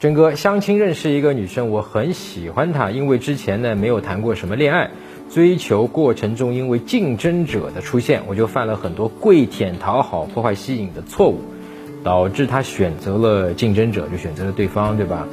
[0.00, 4.92] 真哥，相亲认识一个女生，我很喜欢她，因为之前呢没有谈过什么恋爱，
[5.28, 11.40] 追求过程中因为竞争者的出现，我就犯了很多跪舔、讨好、破坏、吸引的错误，
[12.02, 15.28] 导致她选择了竞争者，就选择了对方，对吧？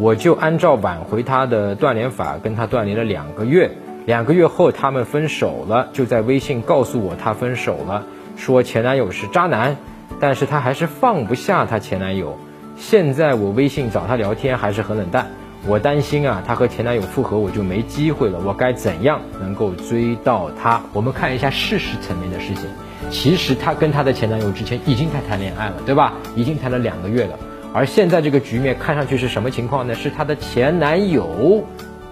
[0.00, 3.72] 我就按照挽回她的断联法，跟她断联了两个月，
[4.06, 8.06] 两个月后他们分手了，就在微信告诉我她分手了，
[8.38, 9.76] 说前男友是渣男，
[10.20, 12.38] 但是她还是放不下她前男友。
[12.76, 15.26] 现在我微信找她聊天还是很冷淡，
[15.66, 18.38] 我担心啊，她和前男友复合我就没机会了。
[18.44, 20.80] 我该怎样能够追到她？
[20.92, 22.64] 我们看一下事实层面的事情。
[23.10, 26.12] 其实她跟她的前男友之前已经在谈恋爱了，对吧？
[26.34, 27.38] 已经谈了两个月了。
[27.72, 29.94] 而现在这个局面看上去是什么情况呢？
[29.94, 31.64] 是她的前男友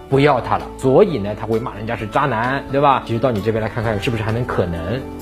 [0.09, 3.03] 不要她了，所以呢，她会骂人家是渣男，对吧？
[3.05, 4.79] 其实到你这边来看看，是不是还能可能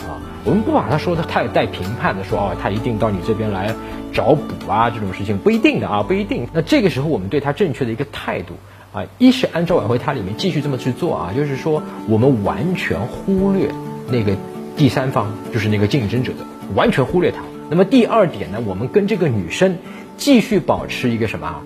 [0.07, 0.19] 啊？
[0.45, 3.73] 我们不把他说的太带评判的说哦，他一定到你这边来
[4.11, 6.47] 找补啊，这种事情不一定的啊，不一定。
[6.51, 8.55] 那这个时候我们对他正确的一个态度
[8.91, 13.69] 啊，一是按照挽回他里面继续这么去做啊，就是说我们完全忽略
[14.11, 14.35] 那个
[14.75, 16.39] 第三方，就是那个竞争者的，
[16.75, 17.41] 完全忽略他。
[17.69, 19.77] 那么第二点呢，我们跟这个女生
[20.17, 21.61] 继续保持一个什么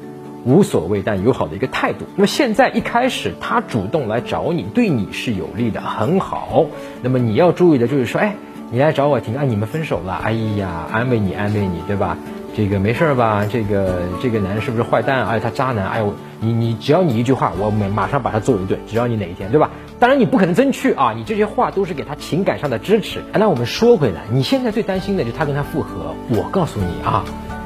[0.46, 2.06] 无所谓但友好的一个态度。
[2.16, 6.68] 那么现在一开始他主动来找你，对你是有利的，很好。
[7.02, 8.36] 那么你要注意的就是说，哎。
[8.70, 12.18] 你来找我听啊，你们分手了，哎呀，安慰你，安慰你，对吧？
[12.56, 13.46] 这个没事吧？
[13.50, 15.26] 这个这个男人是不是坏蛋？
[15.26, 18.80] 哎，他渣男，哎呦，你你只要你一句话，我马马上把他揍一顿。
[18.86, 19.70] 只要你哪一天，对吧？
[20.00, 23.24] 当然你不可能真去啊，你这些话都是给他情感上的支持。
[23.32, 26.14] 那我们说回来，你现在最担心的就是他跟他复合。
[26.30, 27.24] 我告诉你啊，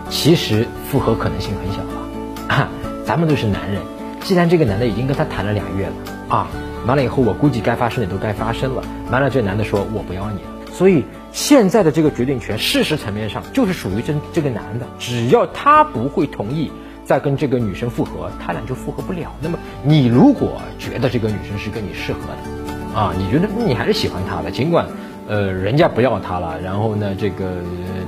[0.09, 2.55] 其实复合可能性很小了。
[2.55, 2.69] 啊，
[3.05, 3.81] 咱们都是男人，
[4.19, 5.93] 既然这个男的已经跟他谈了俩月了
[6.27, 6.47] 啊，
[6.85, 8.83] 完了以后我估计该发生的都该发生了。
[9.09, 10.50] 完了，这男的说我不要你了。
[10.71, 14.87] 所以现在的这个决定权，事实层面上就是属于这这个男的。
[14.97, 16.71] 只要他不会同意
[17.05, 19.31] 再跟这个女生复合，他俩就复合不了。
[19.41, 24.85] 那么你如果觉得这个女生是跟你适合的，啊，你觉得你还是喜欢她的，尽管
[25.27, 27.57] 呃人家不要她了，然后呢这个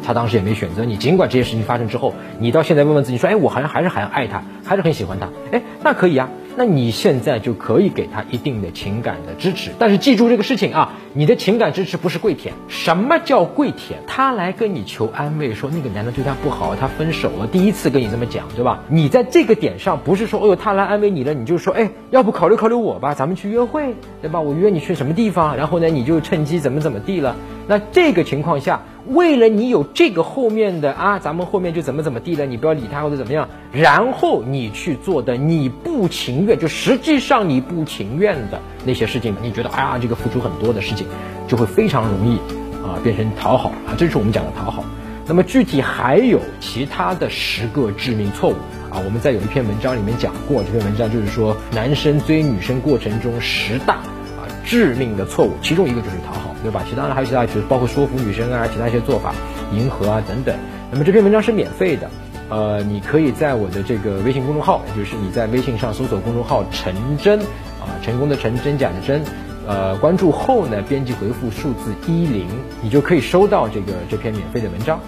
[0.03, 6.29] 他当时也没选择你，尽管这些事情发生之后，你到现在问问自己说，哎，我好像还是很爱她，还是很喜欢她，哎，那可以啊。
[6.55, 12.53] 那你现在就可以给他一定的情感的支持，但是记住这个事情啊，你的情感支持不是跪舔。
[12.67, 13.99] 什么叫跪舔？
[14.05, 18.81] 他来跟你求安慰，说那个男的对他不好，他分手了，第一次跟你这么讲，对吧？
[18.87, 24.39] 你在这个点上不是说，哦呦，他来安慰你了，你就说，哎，要不考虑考虑我吧，咱们去约会，对吧？
[24.39, 27.35] 我约你去什么地方，然后呢，你就趁机怎么怎么地了。
[27.67, 28.81] 那这个情况下。
[29.07, 41.05] 为了你有这个后面的啊，咱们后面就怎么怎么地了，你不要理他或者怎么样，然后你去做的你不情愿，就实际上你不情愿的那些事情，你觉得哎呀这个付出很多的事情，
[41.47, 42.37] 就会非常容易
[42.81, 44.85] 啊变成讨好啊，这是我们讲的讨好。
[45.25, 48.55] 那么具体还有其他的十个致命错误
[48.89, 56.52] 啊，我们在有一篇文章里面讲过，这篇文章就是说男生追女生过程中十大啊致命的错误，其中一个就是讨好。
[56.63, 56.83] 对吧？
[56.89, 59.35] 其他的还有其他，就是包括说服女生啊，其他一些做法，
[59.71, 60.55] 迎合啊等等。
[60.91, 62.09] 那么这篇文章是免费的，
[62.49, 67.39] 呃，你可以在我的这个微信公众号，也就是你在微信上搜索公众号“陈真”，
[67.81, 69.23] 啊，成功的陈，真假的真，
[69.67, 72.47] 呃，关注后呢，编辑回复数字一零，
[72.81, 74.99] 你就可以收到这个这篇免费的文章。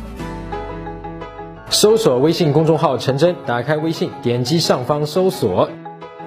[1.70, 5.70] 搜索微信公众号“陈真”，打开微信，点击上方搜索，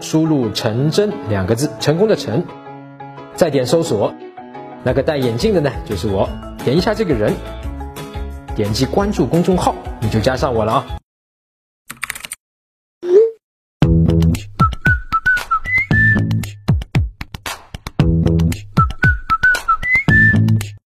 [0.01, 2.45] 输入“陈真”两个字，成功的陈，
[3.35, 4.15] 再点搜索。
[4.85, 6.29] 那个戴眼镜的呢，就是我。
[6.65, 7.33] 点一下这个人，
[8.55, 10.87] 点击关注公众号，你就加上我了啊。